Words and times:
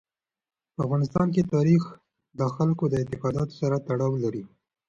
په 0.73 0.79
افغانستان 0.85 1.27
کې 1.35 1.49
تاریخ 1.55 1.83
د 2.39 2.41
خلکو 2.55 2.83
د 2.87 2.93
اعتقاداتو 3.01 3.53
سره 3.61 3.75
تړاو 3.87 4.21
لري. 4.23 4.43